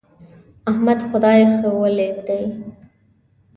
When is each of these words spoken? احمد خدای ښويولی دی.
احمد 0.69 0.99
خدای 1.09 1.39
ښويولی 1.55 2.09
دی. 2.27 2.43